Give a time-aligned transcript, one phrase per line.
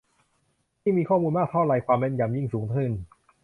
[0.81, 2.91] ยิ่งมีข้อมูลมากเท่าไร ความแม่นยำยิ่งสูงขึ้น